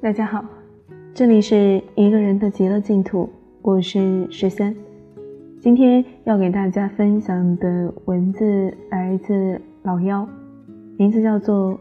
[0.00, 0.44] 大家好，
[1.12, 3.28] 这里是一个人的极乐净土，
[3.62, 4.72] 我是十三。
[5.60, 10.24] 今天要给大家分享的文字来自老幺，
[10.96, 11.74] 名字叫做《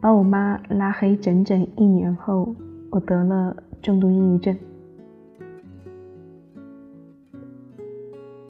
[0.00, 2.52] 把我妈拉黑整整一年后，
[2.90, 4.52] 我得了重度抑郁症》。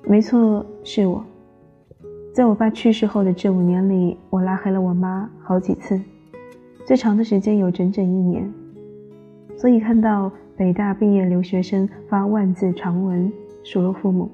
[0.05, 1.23] 没错，是我。
[2.33, 6.01] 在我爸去世后的这五年里，我拉黑了我妈好几次，
[6.87, 8.51] 最长的时间有整整一年。
[9.57, 13.33] 所以看到北大毕业留学生发万字长文
[13.63, 14.31] 数落父母，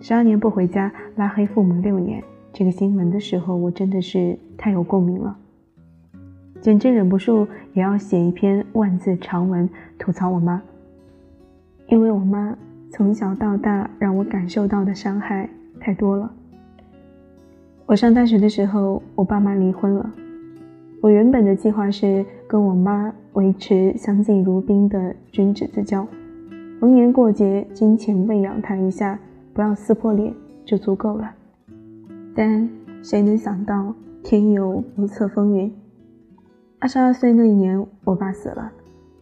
[0.00, 5.36] 十二年不回家拉黑父母六年这个新闻的时候，我真的是太有共鸣了，
[6.60, 10.60] 简直忍不住也要写一篇万字长文吐槽我妈，
[11.88, 12.56] 因为我妈
[12.90, 15.48] 从小到大让我感受到的伤害
[15.78, 16.32] 太多了。
[17.86, 20.10] 我上大学的时候，我爸妈离婚了。
[21.00, 26.06] 我原本的计划是跟我妈维持相敬如宾的君子之交，
[26.80, 29.18] 逢年过节金钱喂养他一下，
[29.54, 31.30] 不要撕破脸就足够了。
[32.34, 32.68] 但
[33.02, 35.72] 谁能想到天有不测风云？
[36.80, 38.70] 二十二岁那年，我爸死了；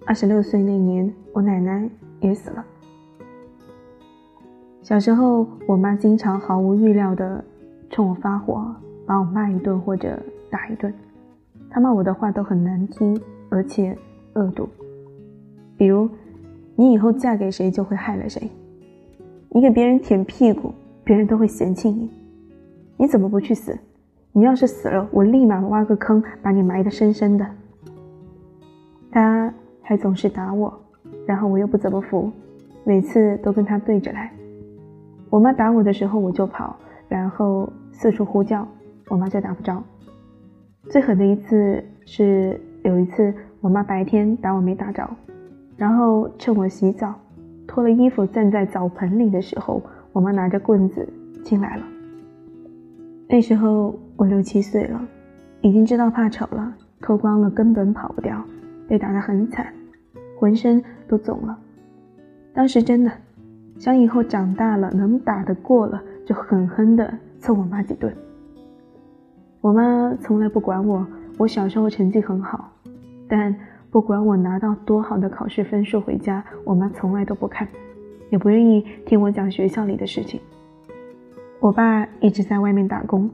[0.07, 1.89] 二十六岁那年，我奶奶
[2.21, 2.65] 也死了。
[4.83, 7.45] 小时候，我妈经常毫无预料地
[7.91, 10.93] 冲我发火，把我骂一顿或者打一顿。
[11.69, 13.97] 她骂我的话都很难听，而且
[14.35, 14.69] 恶毒。
[15.77, 16.09] 比如，
[16.77, 18.51] 你以后嫁给谁就会害了谁。
[19.51, 20.73] 你给别人舔屁股，
[21.05, 22.11] 别人都会嫌弃你。
[22.97, 23.79] 你怎么不去死？
[24.33, 27.47] 你要是死了，我立马挖个坑把你埋得深深的。
[29.11, 30.73] 他还总是打我，
[31.27, 32.31] 然后我又不怎么服，
[32.85, 34.31] 每次都跟他对着来。
[35.31, 36.77] 我妈打我的时候我就跑，
[37.09, 38.67] 然后四处呼叫，
[39.09, 39.83] 我妈就打不着。
[40.91, 45.09] 最狠的一次是有一次，我妈白天打我没打着，
[45.77, 47.15] 然后趁我洗澡
[47.67, 49.83] 脱了衣服站在澡盆里的时候，
[50.13, 51.07] 我妈拿着棍子
[51.43, 51.83] 进来了。
[53.29, 55.01] 那时候我六七岁了，
[55.61, 58.43] 已经知道怕丑了，脱光了根本跑不掉，
[58.89, 59.67] 被打得很惨，
[60.39, 61.59] 浑身都肿了。
[62.55, 63.13] 当时真的
[63.79, 68.13] 想以后长大了能打得过了，就狠狠地揍我妈几顿。
[69.61, 71.07] 我妈从来不管我，
[71.39, 72.69] 我小时候成绩很好，
[73.29, 73.55] 但
[73.93, 77.67] 不管我拿到多好的考试分数回家，我妈从来都不看，
[78.29, 80.41] 也不愿意听我讲学校里的事情。
[81.61, 83.31] 我爸一直在外面打工，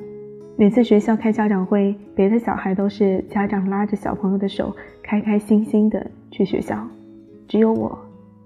[0.57, 6.87] 每次学校开家长会，别的小孩都是家长拉着小朋友的手，开开心心的去学校，
[7.49, 7.99] 只有我，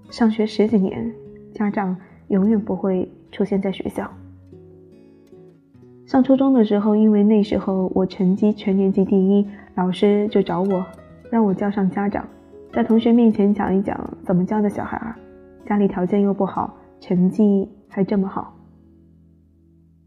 [0.09, 1.11] 上学十几年，
[1.53, 1.93] 家长
[2.29, 4.09] 永远不会出现在学校。
[6.09, 10.83] 上初中的时候，因为那时候我成绩全年级第一，老师就找我，
[11.29, 12.27] 让我叫上家长，
[12.73, 15.15] 在同学面前讲一讲怎么教的小孩儿，
[15.67, 18.55] 家里条件又不好，成绩还这么好。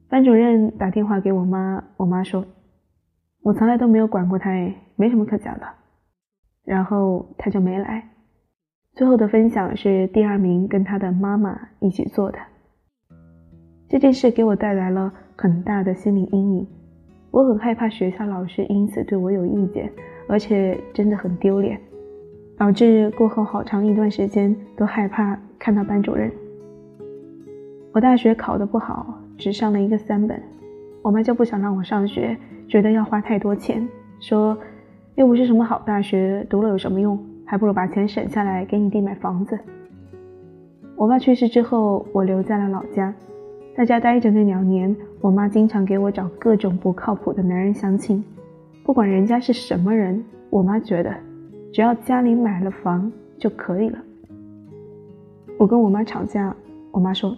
[0.09, 2.45] 班主任打电话给我妈，我妈说，
[3.45, 4.51] 我从来都没有管过他，
[4.97, 5.67] 没什么可讲的。
[6.65, 8.09] 然后他就没来。
[8.97, 12.41] 最后的分享是第二名跟他的妈妈一起做的。
[13.89, 16.67] 这件事给我带来了很大的心理阴影，
[17.31, 19.91] 我很害怕学校老师因此对我有意见，
[20.29, 21.81] 而且真的很丢脸，
[22.57, 26.31] 导致过后好长一段时间都害怕看到班主任。
[27.93, 30.41] 我大学考得不好，只上了一个三本，
[31.03, 32.37] 我妈就不想让我上学，
[32.69, 33.87] 觉得要花太多钱，
[34.21, 34.57] 说
[35.15, 39.59] 又不是什么好大学，读了有什么用，还不如把钱省下来给你弟买房子。
[40.95, 43.13] 我爸去世之后，我留在了老家。
[43.75, 48.23] 在家待着那两年，我妈经常给我找各种不靠谱的男人相亲，
[48.85, 51.11] 不管人家是什么人，我妈觉得
[51.73, 53.99] 只要家里买了房就可以了。
[55.59, 56.55] 我跟我妈吵架，
[56.91, 57.35] 我妈说：“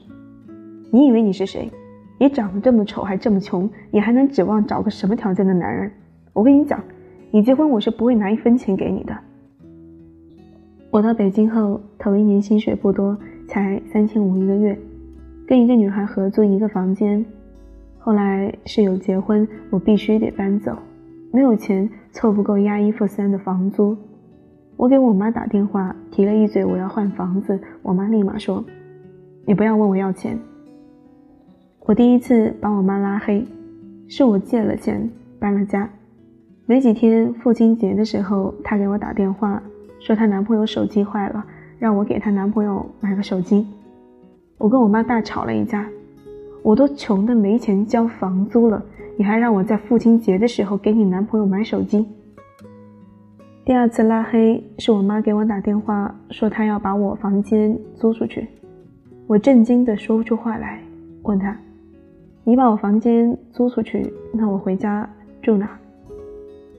[0.91, 1.71] 你以为你是谁？
[2.19, 5.89] 你长得这么丑，还这么穷，你还能指望找个什么条件的男人？
[6.33, 6.83] 我跟你讲，
[7.31, 9.17] 你结婚我是不会拿一分钱给你的。”
[10.91, 13.17] 我到北京后，头一年薪水不多，
[13.47, 14.77] 才三千五一个月。
[15.47, 17.25] 跟一个女孩合租一个房间，
[17.99, 20.75] 后来室友结婚，我必须得搬走，
[21.31, 23.97] 没有钱凑不够押一付三的房租。
[24.77, 28.65] 我给我妈打电话提了一嘴我要换房子，我妈立马说
[29.45, 30.39] ：“你不要问我要钱。”
[31.87, 33.47] 我第一次把我妈拉黑，
[34.09, 35.89] 是我借了钱搬了家。
[36.65, 39.63] 没几天父亲节的时候，她给我打电话
[40.01, 41.45] 说她男朋友手机坏了，
[41.79, 43.67] 让我给她男朋友买个手机。
[44.57, 45.87] 我跟我妈大吵了一架，
[46.63, 48.83] 我都穷的没钱交房租了，
[49.17, 52.07] 你还让我在父亲节的时候给你男朋友买手机？
[53.65, 58.47] 第二次拉黑是我妈给我打电话说她要把我房间租出去，
[59.27, 60.81] 我震惊的说不出话来，
[61.23, 61.57] 问她
[62.45, 65.09] ：“你把我房间租出去，那我回家
[65.43, 65.69] 住哪？”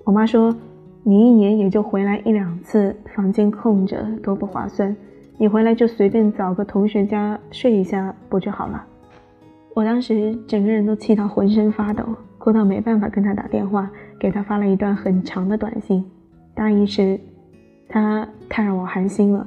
[0.06, 0.56] 我妈说
[1.04, 4.96] ：“你一年也就回来一两次，房间空着多不划算，
[5.38, 8.86] 你回来就随便找个同学家睡一下不就好了？”
[9.76, 12.04] 我当时整个人都气到浑身发抖，
[12.38, 16.04] 哭到没办法跟他打电话，给他发了一段很长的短信。
[16.54, 17.20] 大意是，
[17.90, 19.46] 他太让我寒心了。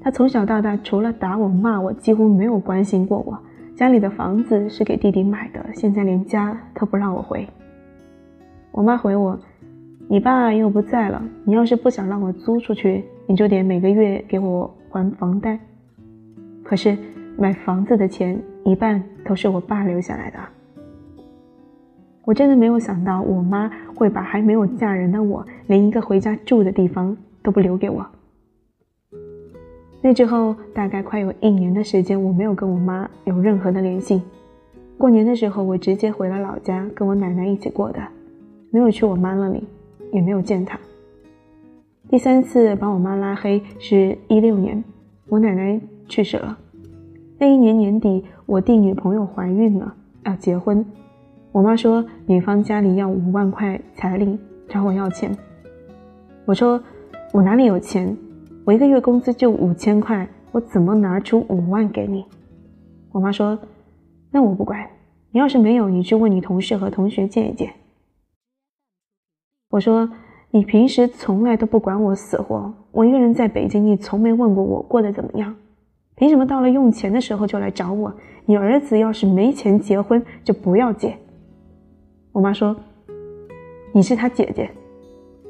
[0.00, 3.36] 他从小到大除了打我骂我，几乎没有关心过我。
[3.74, 7.44] 家里的房子是给弟弟买的，现在连家都不让我回。
[8.70, 9.36] 我妈回我
[10.06, 15.58] ：“你爸又不在了，你要是不想让我租出去，你就得每个月给我还房贷。
[16.62, 16.96] 可是
[17.36, 20.38] 买房子的钱一半都是我爸留下来的。”
[22.24, 28.06] 我真的没有想到，我妈会把还没有嫁人的我，连一个回家住的地方都不留给我。
[30.00, 34.22] 那之后大概快有一年的时间，我没有跟我妈有任何的联系。
[34.96, 38.00] 过年的时候，我直接回了老家，跟我奶奶一起过的，
[38.70, 39.66] 没有去我妈那里，
[40.12, 40.78] 也没有见她。
[42.14, 44.84] 第三次把我妈拉黑是一六年，
[45.26, 46.56] 我奶奶去世了。
[47.38, 50.86] 那一年年底，我弟女朋友怀孕了，要结婚。
[51.50, 54.38] 我妈说，女方家里要五万块彩礼，
[54.68, 55.36] 找我要钱。
[56.44, 56.80] 我说，
[57.32, 58.16] 我哪里有钱？
[58.64, 62.24] 我一个月工资就五千块，我怎么拿出五万给你？
[63.10, 63.58] 我妈说，
[64.30, 64.88] 那我不管，
[65.32, 67.72] 你要是没有，你去问你同事和同学借一借。
[69.70, 70.08] 我说，
[70.54, 75.52] 你平时从来都不管我死活，我一个人在北京，你从没问过我过得怎么样，
[76.14, 78.14] 凭什么到了用钱的时候就来找我？
[78.46, 81.18] 你儿子要是没钱结婚，就不要结。
[82.30, 82.76] 我妈说
[83.92, 84.70] ：“你是他姐姐，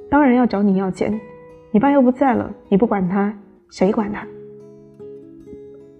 [0.08, 1.20] 当然要找你要钱。
[1.70, 3.30] 你爸又不在了，你不管他，
[3.68, 4.26] 谁管他？”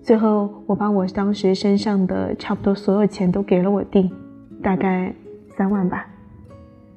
[0.01, 4.11] 最后，我把我当时身上的差不多所有钱都给了我弟，
[4.63, 5.15] 大概
[5.59, 6.07] 三万吧。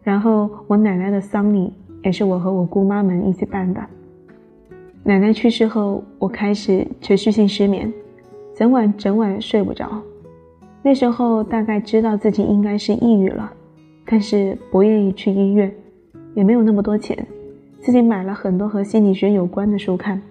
[0.04, 1.74] 然后，我奶奶的丧礼
[2.08, 3.82] 也是我和我姑妈们一起办的。
[5.04, 7.92] 奶奶去世后，我开始持续性失眠，
[8.56, 10.02] 整晚整晚睡不着。
[10.82, 13.52] 那时候大概知道自己应该是抑郁了。
[14.06, 15.70] 但是不愿意去医院，
[16.34, 17.28] 也没有那么多钱，
[17.82, 20.22] 自己买了很多和心理学有关的书看，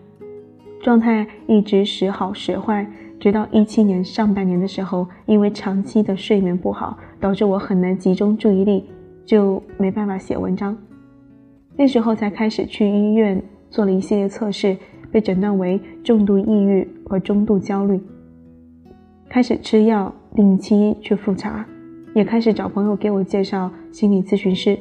[0.80, 2.90] 状态一直时好时坏，
[3.20, 8.86] 直到一七年上半年的时候，因为长期的睡眠不好，导致我很难集中注意力，
[9.26, 10.74] 就没办法写文章。
[11.76, 14.76] 那时候才开始去医院做了一系列测试，
[15.10, 18.00] 被诊断为重度抑郁和中度焦虑，
[19.28, 21.66] 开始吃药，定期去复查。
[22.14, 24.78] 也开始找朋友给我介绍心理咨询师，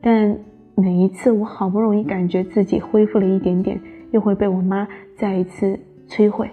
[0.00, 0.36] 但
[0.74, 3.80] 每一次我好不容易感觉自己恢复了一点点，
[4.10, 5.78] 又会被我妈再一次
[6.08, 6.50] 摧毁。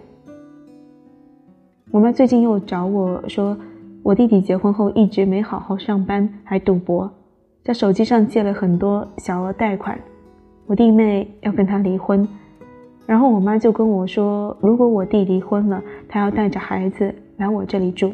[1.90, 3.58] 我妈最近又找我说，
[4.04, 7.12] 我弟弟结婚后一直没好好上班，还赌博，
[7.66, 10.00] 在手机上借了很多小额贷款，
[10.68, 12.26] 我弟妹要跟他离婚，
[13.08, 18.14] 然后我妈就跟我说，如果我弟离婚了，他要带着孩子来我这里住。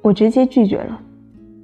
[0.00, 1.00] 我直接拒绝了，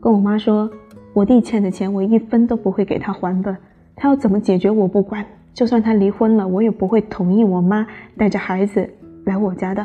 [0.01, 0.71] 跟我妈说，
[1.13, 3.57] 我弟欠的钱我一分都不会给他还的，
[3.97, 7.85] 他要怎么解决我不管，就算他离婚了，我也不会同意我妈
[8.17, 8.89] 带着孩子
[9.25, 9.85] 来我家的。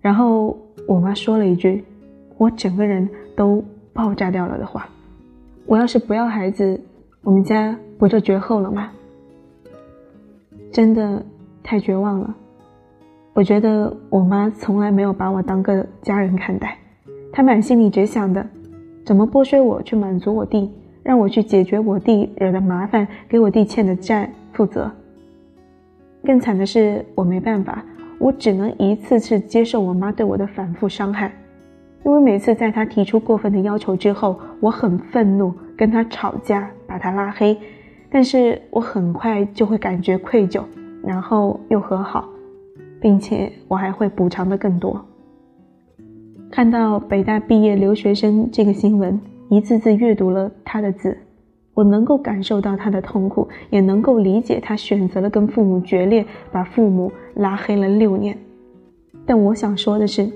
[0.00, 0.56] 然后
[0.88, 1.84] 我妈说了一句，
[2.38, 3.06] 我整个人
[3.36, 4.88] 都爆炸掉了的话：
[5.66, 6.80] 我要是不要孩子，
[7.22, 8.90] 我们家不就绝后了吗？
[10.72, 11.24] 真的
[11.62, 12.34] 太绝望了。
[13.32, 16.76] 我觉得我妈从来没有把我当个家人看待，
[17.32, 18.44] 她满心里只想的，
[19.04, 20.70] 怎么剥削我去满足我弟，
[21.02, 24.90] 让我去解决我弟惹的麻烦，给我弟欠的债负责。
[26.24, 27.84] 更惨的是，我没办法，
[28.18, 31.32] 我只能一次次接受我妈对我的反复伤害，
[32.04, 37.56] 因为每次在他提出过分的要求之后，我很愤怒，跟他吵架，把他拉黑，
[38.10, 40.62] 但是我很快就会感觉愧疚，
[41.02, 42.28] 然后又和好。
[43.02, 45.02] 并且我还会补偿的更多。
[46.50, 51.16] 看到北大毕业留学生这个新闻，一字字阅读了他的字，
[51.72, 58.36] 我能够感受到他的痛苦，也能够理解他选择了跟父母决裂，把父母拉黑了六年。
[59.24, 60.30] 但我想说的是，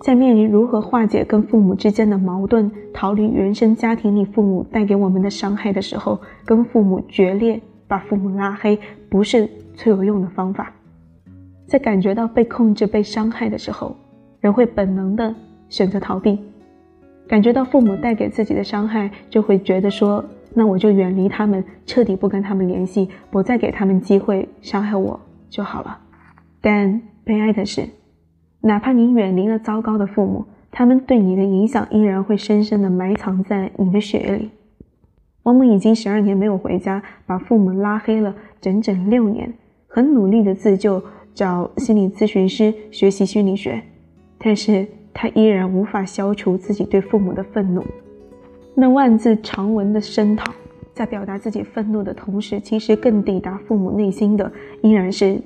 [0.00, 10.72] 在面临如何化解跟父母之间的矛盾，逃离原生家庭里父母带给我们的伤害的时候，跟父母决裂，把父母拉黑，不是最有用的方法。
[11.66, 13.96] 在感觉到被控制、被伤害的时候，
[14.40, 15.34] 人会本能的
[15.68, 16.36] 选择逃避；
[17.26, 20.24] 感觉到父母带给自己的伤害，就会觉得说
[20.54, 25.98] 那我就远离他们，彻底不跟他们联系，不再给他们机会伤害我就好了。
[26.60, 27.88] 但悲哀的是，
[28.60, 34.50] 哪怕你远离了糟糕的父母，他们对你的影响依然会深深的埋藏在你的血液里。
[35.42, 39.54] 我们已经十二年没有回家，把父母拉黑了整整六年，
[39.86, 41.00] 很努力的自救，
[41.32, 43.80] 找心理咨询师学习心理学，
[44.38, 44.84] 但是
[45.14, 47.84] 他依然无法消除自己对父母的愤怒。
[48.74, 50.52] 那万字长文的声讨，
[50.92, 54.50] 在表达自己愤怒的同时，其实更抵达父母内心的
[54.82, 55.40] 依然是：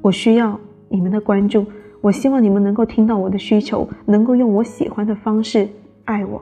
[0.00, 1.66] 我需要你们的关注，
[2.00, 5.68] 我希望你们能够听到我的需求，能够用我喜欢的方式
[6.04, 6.40] 爱我，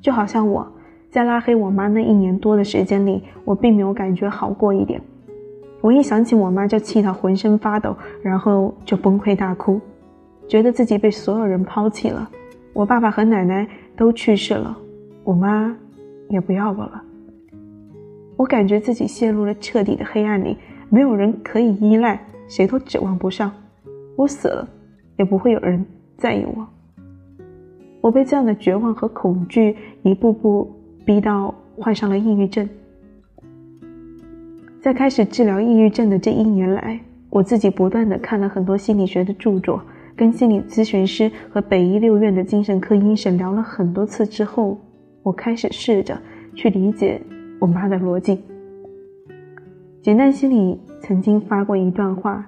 [0.00, 0.66] 就好像我。
[1.10, 5.00] 在拉黑我妈那一年多的时间里，我并没有感觉好过一点。
[5.80, 9.80] 我一想起我妈就气得浑身发抖，然后就崩溃大哭，
[10.46, 12.30] 觉得自己被所有人抛弃了。
[12.72, 14.76] 我爸爸和奶奶都去世了，
[15.24, 15.76] 我妈
[16.28, 17.02] 也不要我了。
[18.36, 20.56] 我感觉自己陷入了彻底的黑暗里，
[20.88, 23.50] 没有人可以依赖，谁都指望不上。
[24.20, 24.68] 我死了，
[25.16, 25.82] 也不会有人
[26.18, 26.68] 在意我。
[28.02, 30.70] 我被这样的绝望和恐惧一步步。
[31.02, 32.68] 逼到患上了抑郁症，
[34.80, 37.00] 在开始治疗抑郁症的这一年来，
[37.30, 39.82] 我自己不断的看了很多心理学的著作，
[40.14, 44.78] 跟心理咨询师和北医六院的精神科医生聊了很多次之后，
[45.22, 46.16] 我开始试着
[46.54, 47.20] 去理解
[47.58, 48.38] 我妈的逻辑。
[50.02, 52.46] 简单心理曾经发过一段话：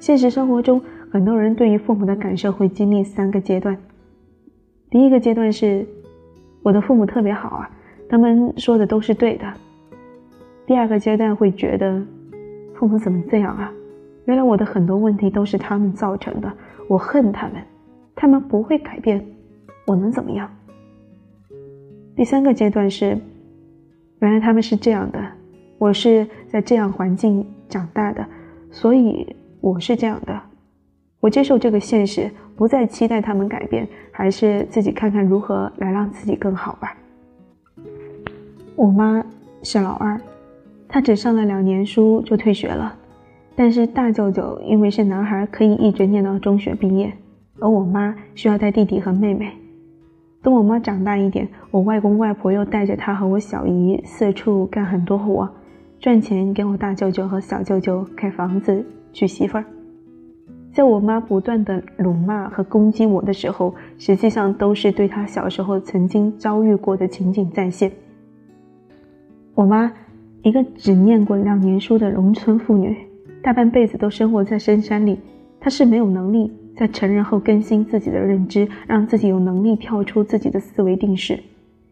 [0.00, 3.78] 现实生活中，很多人对于父母的感受会经历三个阶段，
[4.90, 5.86] 第一个阶段是。
[6.62, 7.70] 我的父母特别好啊，
[8.06, 9.50] 他们说的都是对的。
[10.66, 12.02] 第二个阶段会觉得，
[12.74, 13.72] 父母怎么这样啊？
[14.26, 16.52] 原来我的很多问题都是他们造成的，
[16.86, 17.62] 我恨他们，
[18.14, 19.26] 他们不会改变，
[19.86, 20.54] 我能怎么样？
[22.14, 23.18] 第三个阶段是，
[24.18, 25.18] 原来他们是这样的，
[25.78, 28.22] 我是在这样环境长大的，
[28.70, 30.40] 所以我是这样的。
[31.20, 36.96] 我接受这个现实，不再期待他们改变，还是自己看看如何来让自己更好吧。
[38.74, 39.22] 我妈
[39.62, 40.18] 是老二，
[40.88, 42.96] 她只上了两年书就退学了，
[43.54, 47.12] 但是大舅舅因为是男孩，可以一直念到中学毕业，
[47.58, 49.52] 而我妈需要带弟弟和妹妹。
[50.42, 55.46] 等我妈长大一点，我外公外婆又带着她和我小姨四处干很多活，
[55.98, 59.64] 赚钱给我大舅舅和小舅舅盖房子、娶媳妇儿。
[60.72, 67.90] 在我妈不断的辱骂和攻击我的时候，实际上都是对她小时候曾经遭遇过的情景再现。
[69.54, 69.92] 我妈，
[70.42, 72.96] 一个只念过两年书的农村妇女，
[73.42, 75.18] 大半辈子都生活在深山里，
[75.58, 81.38] 她是没有能力在成人后更新自己的认知，让自己有能力跳出自己的思维定式，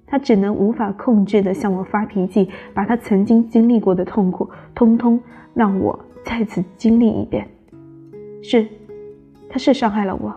[0.07, 5.21] 她只能无法控制的向我发脾气，把她曾经经历过的痛苦，通通
[5.53, 5.99] 让我
[6.29, 7.49] 再次经历一遍。
[8.43, 8.67] 是，
[9.49, 10.31] 他是伤害了我，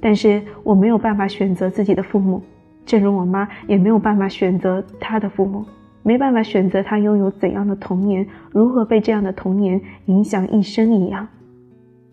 [0.00, 2.40] 但是我没有办法选择自己的父母，
[2.86, 5.62] 正如我妈也没有办法选择她的父母，
[6.02, 11.28] 没办法选择她拥有怎样的童年，如何被这样的童年影响一生一样。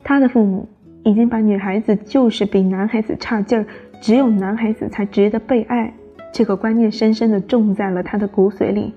[0.03, 0.67] 她的父母
[1.05, 3.65] 已经把女孩子就是比男孩子差劲儿，
[4.01, 5.91] 只有男孩子才值得被爱
[6.34, 8.93] 这个观念深深的种在了他的骨髓里。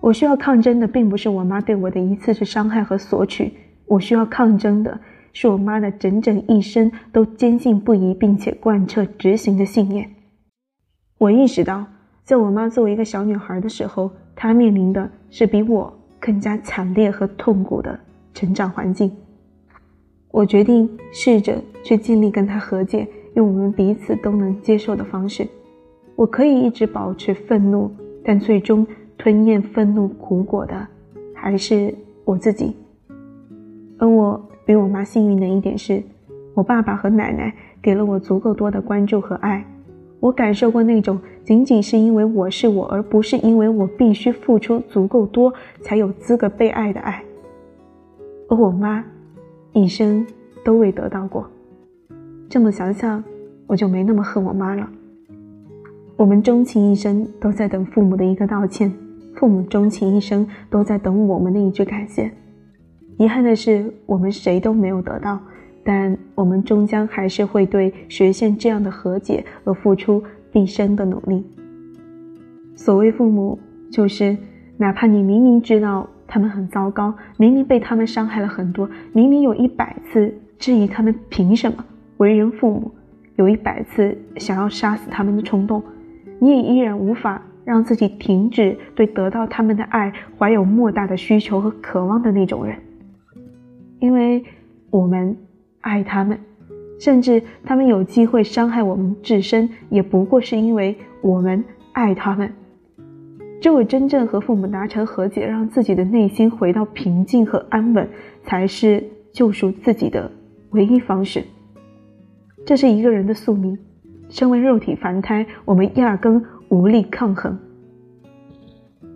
[0.00, 3.52] 我需要抗争的并不是我妈对我的一次次伤害和索取，
[3.86, 5.00] 我需要抗争的。
[5.34, 10.10] 是我妈的整整一生都坚信不疑，并且贯彻执行的信念。
[11.18, 11.84] 我意识到，
[12.24, 18.00] 在我妈作为一个小女孩的时候，她面临的是比我更加惨烈和痛苦的
[18.34, 19.12] 成长环境。
[20.32, 25.46] 我决定试着去尽力跟她和解，用我们彼此都能接受的方式。
[26.16, 27.92] 我可以一直保持愤怒，
[28.24, 28.84] 但最终
[29.18, 30.86] 吞咽愤怒苦果的
[31.34, 31.94] 还是
[32.24, 32.74] 我自己。
[33.98, 34.42] 而我。
[34.68, 36.02] 比我妈幸运的一点是，
[36.52, 39.64] 我爸爸和奶奶给了我足够多的关注和爱。
[40.20, 47.24] 我感受过那种仅仅是因为我是我，而不是因为我必须付出足够多才有资格被爱的爱。
[48.50, 49.02] 而我妈，
[49.72, 50.26] 一生
[50.62, 51.48] 都未得到过。
[52.46, 53.24] 这么想想，
[53.66, 54.86] 我就没那么恨我妈了。
[56.14, 58.92] 我们终其一生都在等父母的一个道歉，
[59.38, 62.28] 父母终其一生都在等我们的一句感谢。
[63.18, 65.38] 遗憾的是，我们谁都没有得到，
[65.84, 71.46] 但我们终将还是会对实现这样的和解而付出毕生的努力。
[72.74, 73.56] 所谓父母，
[73.92, 74.36] 就是
[74.76, 81.84] 哪怕你明明知道他们很糟糕，明明被他们伤害了很多，明明有一百次质疑他们凭什么
[82.16, 82.90] 为人父母，
[83.36, 85.80] 有一百次想要杀死他们的冲动，
[86.40, 92.74] 你也依然无法让自己停止对得到他们的爱怀有莫大的需求和渴望的那种人，
[94.00, 94.42] 因为
[94.88, 95.36] 我们
[95.82, 96.40] 爱他们，
[96.98, 102.50] 甚至他们有机会伤害我们自身，也不过是因为我们爱他们。
[103.60, 108.08] 只有真正和父母达成和解，让自己的内心回到平静和安稳，
[108.44, 110.32] 才是救赎自己的
[110.70, 111.44] 唯一方式。
[112.64, 113.78] 这是一个人的宿命。
[114.30, 117.58] 身为肉体凡胎，我们压根无力抗衡。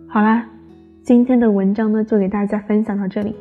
[0.07, 0.47] 好啦，
[1.03, 3.35] 今天的文章呢，就给大家分享到这里。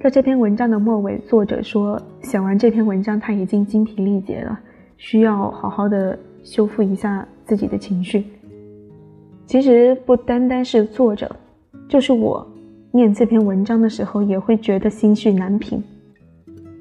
[0.00, 4.58] 在这篇文章的末尾，作者说，写完这篇文章，他已经精疲力竭了，
[4.96, 8.24] 需要好好的修复一下自己的情绪。
[9.46, 11.30] 其实不单单是作者，
[11.88, 12.46] 就是我
[12.90, 15.82] 念这篇文章的时候，也会觉得心绪难平。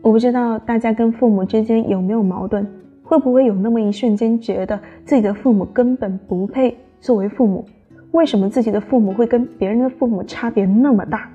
[0.01, 2.65] 我不知道大家跟父母之间有没有矛盾，
[3.13, 7.63] 会不会有那么一瞬间觉得自己的父母根本不配作为父母？
[8.09, 11.29] 为什么自己的父母会跟别人的父母差别那么大？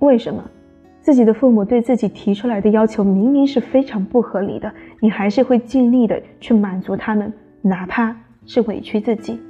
[0.00, 0.44] 为什么
[1.00, 8.14] 自己的父母对自己提出来的要求明明是非常不合理的，你还是会尽力的去满足他们，哪怕
[8.44, 9.40] 是委屈自己？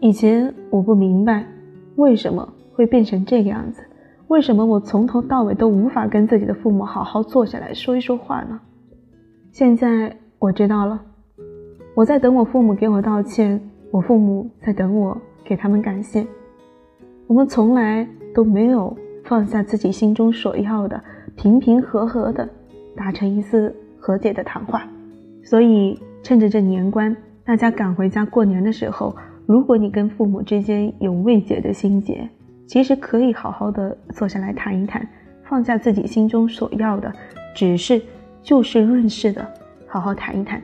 [0.00, 1.44] 以前我不明白，
[1.96, 3.82] 为什么会变成这个样子？
[4.28, 8.58] 为什么我从头到尾都无法跟自己的父母好好坐下来说一说话呢？
[9.52, 11.00] 现在我知道了，
[11.94, 13.58] 我在等我父母给我道歉，
[13.90, 16.26] 我父母在等我给他们感谢。
[17.26, 21.02] 我们从来都没有放下自己心中所要的，
[21.34, 22.46] 平平和和的
[22.94, 24.86] 达成一次和解的谈话。
[25.42, 29.16] 所以趁着这年关，大家赶回家过年的时候。
[29.46, 32.28] 如果你跟父母之间有未解的心结，
[32.66, 35.08] 其实可以好好的坐下来谈一谈，
[35.44, 37.10] 放下自己心中所要的，
[37.54, 38.02] 只是
[38.42, 39.46] 就事论事的
[39.94, 40.60] 好好谈一谈。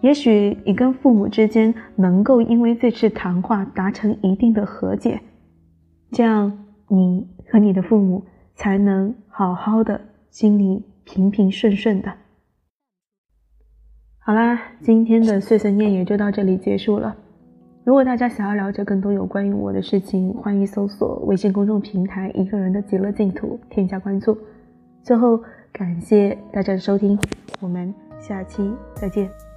[0.00, 5.20] 也许你跟父母之间能够因为这次谈话达成一定的和解，
[6.12, 12.12] 这样你和你的父母才能好好的，心里平平顺顺的。
[14.20, 17.16] 好啦，今天的碎碎念也就到这里结束了。
[17.82, 24.38] 如果大家想要了解更多有关于我的事情，欢迎搜索微信公众平台“一个人的极乐净土”，添加关注。
[25.02, 27.18] 最后，感谢大家的收听，
[27.60, 29.47] 我们下期再见。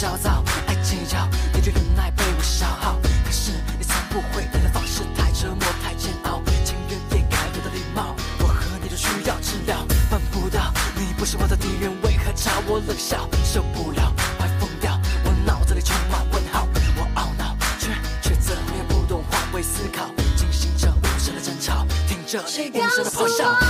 [0.00, 2.98] 焦躁，爱计较，你却忍耐被我消耗。
[3.22, 8.16] 可是你从不会人的方式太折磨太煎熬，情愿掩盖我的礼貌。
[8.38, 13.28] 我和你都需要治疗，办不到，你不是我的敌人，为何朝我冷笑？
[13.44, 23.69] 受不了，快疯掉，我脑子里充满问号，我懊恼，却却怎么也不懂换位思考，进行着无声的争吵，听着无声的咆哮。